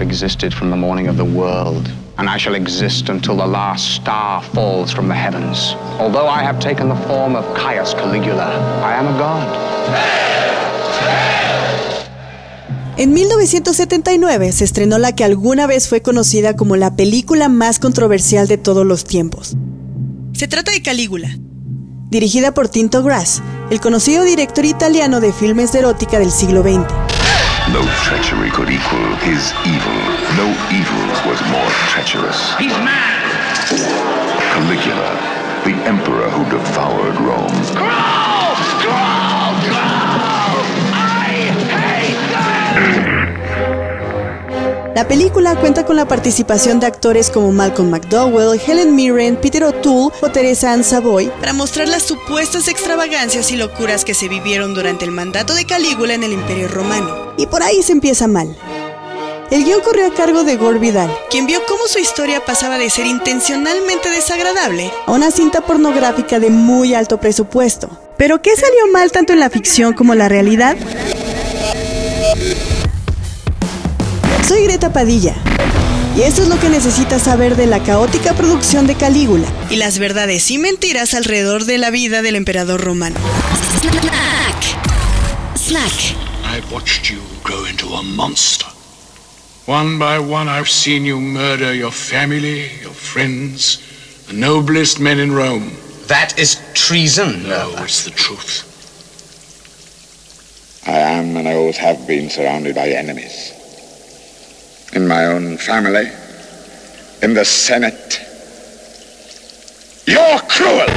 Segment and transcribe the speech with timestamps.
[0.00, 3.96] have existed from the morning of the world, and I shall exist until the last
[3.96, 5.76] star falls from the heavens.
[5.98, 8.48] Although I have taken the form of Caius Caligula,
[8.82, 9.46] I am a god.
[12.96, 18.46] En 1979 se estrenó la que alguna vez fue conocida como la película más controversial
[18.46, 19.56] de todos los tiempos.
[20.34, 21.30] Se trata de Calígula,
[22.10, 27.09] dirigida por Tinto Grass, el conocido director italiano de filmes de erótica del siglo XX.
[27.72, 29.94] No treachery could equal his evil.
[30.34, 32.56] No evil was more treacherous.
[32.56, 33.22] He's mad!
[34.52, 35.14] Caligula,
[35.64, 37.76] the emperor who devoured Rome.
[37.76, 38.29] Growl!
[45.00, 50.14] La película cuenta con la participación de actores como Malcolm McDowell, Helen Mirren, Peter O'Toole
[50.20, 55.06] o Teresa Ann Savoy para mostrar las supuestas extravagancias y locuras que se vivieron durante
[55.06, 57.32] el mandato de Calígula en el Imperio Romano.
[57.38, 58.54] Y por ahí se empieza mal.
[59.50, 62.90] El guion corrió a cargo de Gore Vidal, quien vio cómo su historia pasaba de
[62.90, 67.88] ser intencionalmente desagradable a una cinta pornográfica de muy alto presupuesto.
[68.18, 70.76] ¿Pero qué salió mal tanto en la ficción como en la realidad?
[74.46, 75.34] Soy Greta Padilla.
[76.16, 79.98] Y eso es lo que necesitas saber de la caótica producción de Calígula y las
[79.98, 83.16] verdades y mentiras alrededor de la vida del emperador romano.
[83.80, 85.56] Snack.
[85.56, 85.92] Snack.
[86.44, 88.66] I've watched you grow into a monster.
[89.66, 93.78] One by one, I've seen you murder your family, your friends,
[94.26, 95.70] the noblest men in Rome.
[96.08, 97.44] That is treason.
[97.44, 98.66] No, it's the truth.
[100.88, 103.52] I am and I always have been surrounded by enemies.
[104.92, 106.10] In my own family,
[107.22, 108.18] in the Senate.
[110.04, 110.88] You're cruel!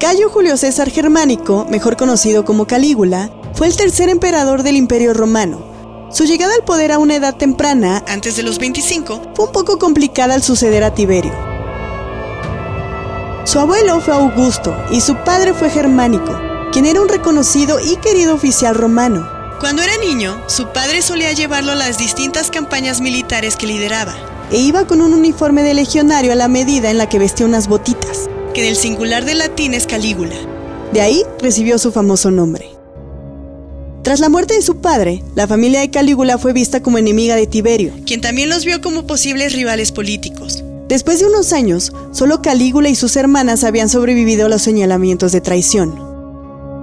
[0.00, 6.08] Cayo Julio César Germánico, mejor conocido como Calígula, fue el tercer emperador del Imperio Romano.
[6.10, 9.78] Su llegada al poder a una edad temprana, antes de los 25, fue un poco
[9.78, 11.32] complicada al suceder a Tiberio.
[13.44, 16.36] Su abuelo fue Augusto y su padre fue Germánico,
[16.72, 19.39] quien era un reconocido y querido oficial romano.
[19.60, 24.14] Cuando era niño, su padre solía llevarlo a las distintas campañas militares que lideraba,
[24.50, 27.68] e iba con un uniforme de legionario a la medida en la que vestía unas
[27.68, 30.34] botitas, que del singular de latín es Calígula.
[30.94, 32.70] De ahí recibió su famoso nombre.
[34.02, 37.46] Tras la muerte de su padre, la familia de Calígula fue vista como enemiga de
[37.46, 40.64] Tiberio, quien también los vio como posibles rivales políticos.
[40.88, 45.42] Después de unos años, solo Calígula y sus hermanas habían sobrevivido a los señalamientos de
[45.42, 46.09] traición.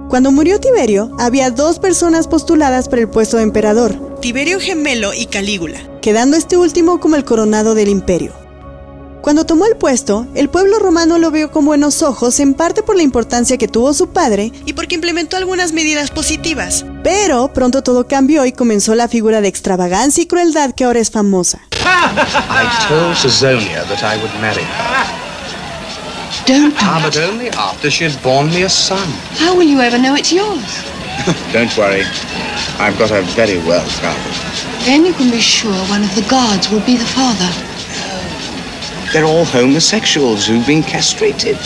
[0.08, 5.26] Cuando murió Tiberio, había dos personas postuladas para el puesto de emperador, Tiberio Gemelo y
[5.26, 8.32] Calígula, quedando este último como el coronado del imperio.
[9.20, 12.96] Cuando tomó el puesto, el pueblo romano lo vio con buenos ojos, en parte por
[12.96, 16.86] la importancia que tuvo su padre y porque implementó algunas medidas positivas.
[17.04, 21.10] Pero pronto todo cambió y comenzó la figura de extravagancia y crueldad que ahora es
[21.10, 21.60] famosa.
[21.72, 25.17] I told Caesonia that I would marry her.
[26.48, 26.72] Don't.
[26.78, 29.06] Ah, but only after she had borne me a son.
[29.36, 30.64] How will you ever know it's yours?
[31.52, 32.04] Don't worry.
[32.80, 34.34] I've got her very well covered.
[34.86, 37.50] Then you can be sure one of the guards will be the father.
[39.12, 41.58] They're all homosexuals who've been castrated.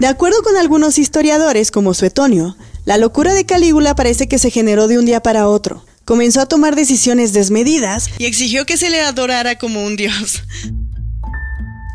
[0.00, 2.56] De acuerdo con algunos historiadores, como Suetonio,
[2.86, 5.84] la locura de Calígula parece que se generó de un día para otro.
[6.04, 10.42] Comenzó a tomar decisiones desmedidas y exigió que se le adorara como un dios.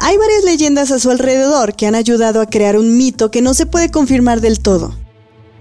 [0.09, 3.53] Hay varias leyendas a su alrededor que han ayudado a crear un mito que no
[3.53, 4.97] se puede confirmar del todo.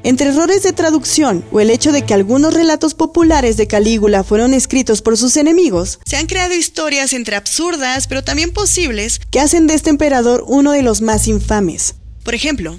[0.03, 4.55] Entre errores de traducción o el hecho de que algunos relatos populares de Calígula fueron
[4.55, 9.67] escritos por sus enemigos, se han creado historias entre absurdas pero también posibles que hacen
[9.67, 11.97] de este emperador uno de los más infames.
[12.25, 12.79] Por ejemplo,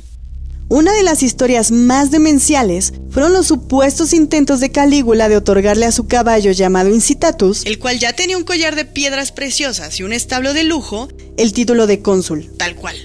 [0.69, 5.91] una de las historias más demenciales fueron los supuestos intentos de Calígula de otorgarle a
[5.91, 10.13] su caballo llamado Incitatus, el cual ya tenía un collar de piedras preciosas y un
[10.13, 12.95] establo de lujo, el título de cónsul, tal cual.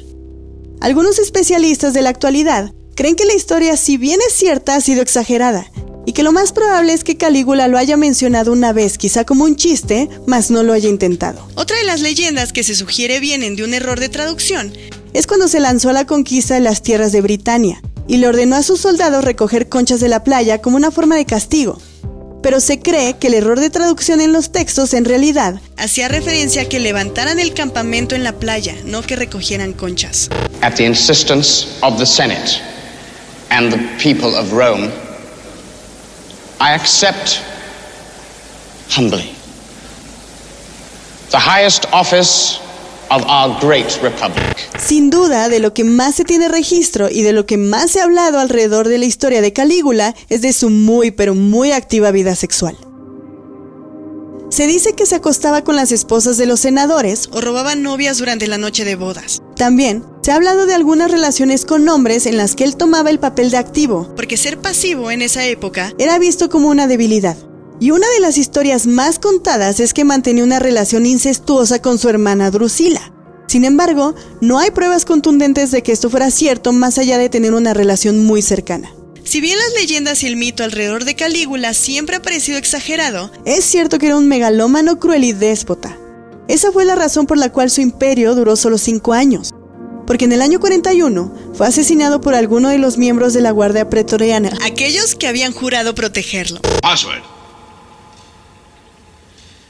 [0.81, 5.01] Algunos especialistas de la actualidad creen que la historia, si bien es cierta, ha sido
[5.01, 5.71] exagerada,
[6.05, 9.45] y que lo más probable es que Calígula lo haya mencionado una vez, quizá como
[9.45, 11.49] un chiste, mas no lo haya intentado.
[11.55, 14.75] Otra de las leyendas que se sugiere vienen de un error de traducción
[15.15, 18.57] es cuando se lanzó a la conquista de las tierras de Britania y le ordenó
[18.57, 21.81] a sus soldados recoger conchas de la playa como una forma de castigo.
[22.43, 26.63] Pero se cree que el error de traducción en los textos en realidad hacía referencia
[26.63, 30.29] a que levantaran el campamento en la playa, no que recogieran conchas.
[30.77, 32.61] The insistence of the Senate
[33.51, 34.91] and the people of Rome,
[44.79, 48.01] Sin duda, de lo que más se tiene registro y de lo que más se
[48.01, 52.11] ha hablado alrededor de la historia de Calígula es de su muy pero muy activa
[52.11, 52.77] vida sexual.
[54.51, 58.47] Se dice que se acostaba con las esposas de los senadores o robaba novias durante
[58.47, 59.43] la noche de bodas.
[59.57, 63.19] También se ha hablado de algunas relaciones con hombres en las que él tomaba el
[63.19, 67.37] papel de activo, Porque ser pasivo en esa época era visto como una debilidad.
[67.85, 72.09] Y una de las historias más contadas es que mantenía una relación incestuosa con su
[72.09, 73.13] hermana Drusila.
[73.47, 77.53] Sin embargo, no hay pruebas contundentes de que esto fuera cierto más allá de tener
[77.53, 78.91] una relación muy cercana.
[79.23, 83.67] Si bien las leyendas y el mito alrededor de Calígula siempre ha parecido exagerado, Es
[83.67, 85.95] cierto que era un megalómano cruel y déspota.
[86.49, 89.53] Esa fue la razón por la cual su imperio duró solo cinco años.
[90.07, 93.91] Porque en el año 41 fue asesinado por alguno de los miembros de la Guardia
[93.91, 94.57] Pretoriana.
[94.65, 96.63] aquellos que habían jurado protegerlo.
[96.81, 97.35] Password.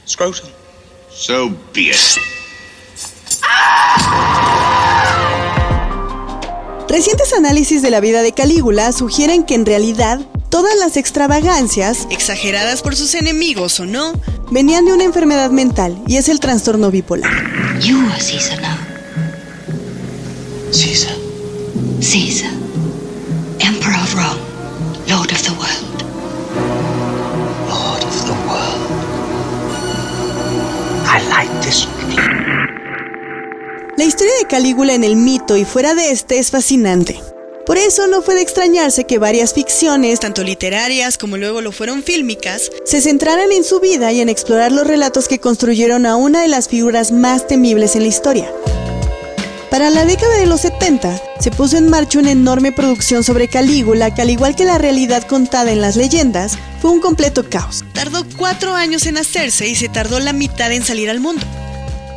[0.07, 0.49] Scrotum.
[1.11, 2.19] So be it.
[6.89, 12.83] Recientes análisis de la vida de Calígula sugieren que en realidad todas las extravagancias Exageradas
[12.83, 14.13] por sus enemigos o no,
[14.51, 17.33] venían de una enfermedad mental y es el trastorno bipolar.
[17.81, 18.77] You are Caesar now.
[20.71, 21.17] Caesar.
[22.01, 22.51] Caesar.
[23.59, 24.41] Emperor of Rome.
[25.09, 25.94] Lord of the world.
[33.97, 37.21] La historia de Calígula en el mito y fuera de este es fascinante.
[37.65, 42.03] Por eso no fue de extrañarse que varias ficciones tanto literarias como luego lo fueron
[42.03, 46.43] fílmicas, se centraran en su vida y en explorar los relatos que construyeron a una
[46.43, 48.51] de las figuras más temibles en la historia.
[49.75, 54.15] Para la década de los 70, se puso en marcha una enorme producción sobre Calígula
[54.15, 57.85] que al igual que la realidad contada en las leyendas, fue un completo caos.
[57.93, 61.45] tardó cuatro años en hacerse y se tardó la mitad en salir al mundo.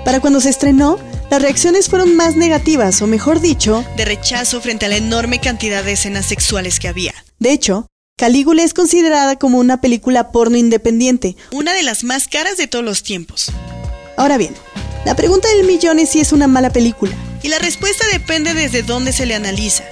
[0.06, 1.00] Para cuando se estrenó,
[1.32, 5.84] las reacciones fueron más negativas, o mejor dicho, de rechazo frente a la enorme cantidad
[5.84, 7.16] de escenas sexuales que había.
[7.40, 7.88] de hecho,
[8.20, 11.36] Calígula es considerada como una película porno independiente.
[11.52, 13.52] Una de las más caras de todos los tiempos.
[14.16, 14.54] Ahora bien,
[15.06, 17.16] la pregunta del millón es si es una mala película.
[17.44, 19.84] Y la respuesta depende desde dónde se le analiza.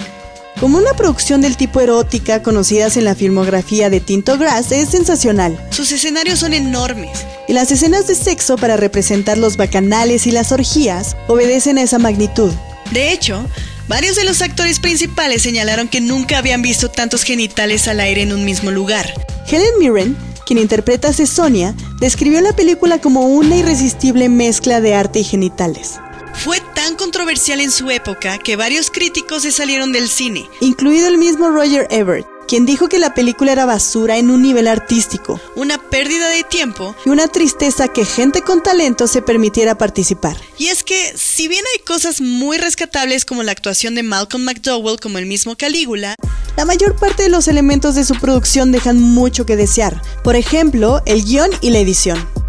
[0.60, 5.58] Como una producción del tipo erótica conocidas en la filmografía de Tinto Grass es sensacional,
[5.70, 7.26] Sus escenarios son enormes.
[7.46, 11.98] y las escenas de sexo para representar los bacanales y las orgías obedecen a esa
[11.98, 12.52] magnitud.
[12.90, 13.44] De hecho,
[13.86, 18.32] varios de los actores principales señalaron que nunca habían visto tantos genitales al aire en
[18.32, 19.12] un mismo lugar.
[19.48, 20.16] Helen Mirren,
[20.46, 25.96] quien interpreta a Cesonia, describió la película como una irresistible mezcla de arte y genitales,
[26.34, 30.48] Fue tan controversial en su época que varios críticos se salieron del cine.
[30.60, 34.68] incluido el mismo Roger Ebert, quien dijo que la película era basura en un nivel
[34.68, 36.94] artístico Una pérdida de tiempo.
[37.04, 40.36] y una tristeza que gente con talento se permitiera participar.
[40.58, 45.00] Y es que, si bien hay cosas muy rescatables como la actuación de Malcolm McDowell
[45.00, 46.14] como el mismo Calígula,
[46.56, 51.02] La mayor parte de los elementos de su producción dejan mucho que desear, por ejemplo,
[51.04, 52.45] el guion y la edición.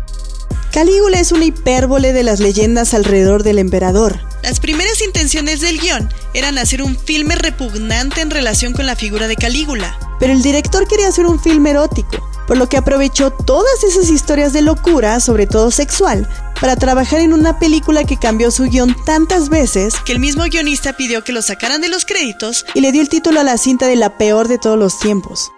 [0.77, 4.19] Calígula es una hipérbole de las leyendas alrededor del emperador.
[4.43, 9.27] las primeras intenciones del guion eran hacer un filme repugnante en relación con la figura
[9.27, 9.97] de Calígula.
[10.19, 14.53] Pero el director quería hacer un film erótico, por lo que aprovechó todas esas historias
[14.53, 16.29] de locura, sobre todo sexual,
[16.61, 20.93] para trabajar en una película que cambió su guion tantas veces Que el mismo guionista
[20.93, 23.87] pidió que lo sacaran de los créditos y le dio el título a la cinta
[23.87, 25.51] de la peor de todos los tiempos.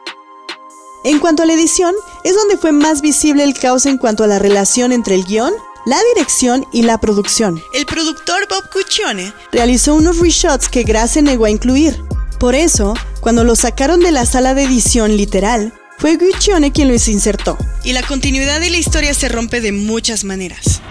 [1.04, 4.28] En cuanto a la edición, es donde fue más visible el caos en cuanto a
[4.28, 5.54] la relación entre el guion,
[5.86, 7.62] la dirección y la producción.
[7.74, 12.02] El productor Bob Cuccione Realizó unos reshots que Grass se negó a incluir.
[12.40, 17.08] Por eso, cuando lo sacaron de la sala de edición literal, fue Guccione quien los
[17.08, 17.58] insertó.
[17.84, 20.82] y la continuidad de la historia se rompe de muchas maneras.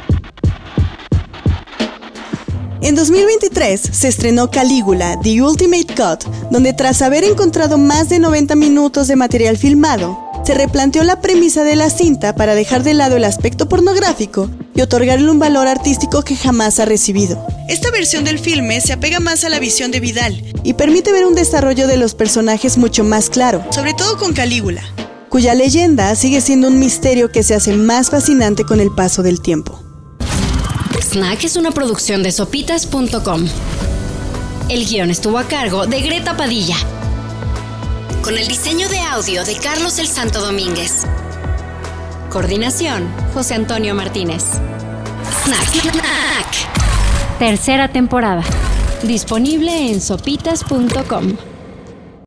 [2.80, 8.54] En 2023 se estrenó Calígula, The Ultimate Cut, donde tras haber encontrado más de 90
[8.54, 13.18] minutos de material filmado, se replanteó la premisa de la cinta para dejar de lado
[13.18, 18.38] el aspecto pornográfico y otorgarle un valor artístico que jamás ha recibido, Esta versión del
[18.38, 21.98] filme se apega más a la visión de Vidal, y permite ver un desarrollo de
[21.98, 24.82] los personajes mucho más claro, sobre todo con Calígula.
[25.28, 29.42] cuya leyenda sigue siendo un misterio que se hace más fascinante con el paso del
[29.42, 29.78] tiempo.
[30.98, 33.46] Snack es una producción de sopitas.com.
[34.70, 36.76] El guion estuvo a cargo de Greta Padilla.
[38.28, 41.06] Con el diseño de audio de Carlos el Santo Domínguez.
[42.28, 44.44] Coordinación, José Antonio Martínez.
[45.44, 45.68] Snack.
[45.70, 47.38] Snack.
[47.38, 48.42] Tercera temporada.
[49.02, 51.38] Disponible en sopitas.com.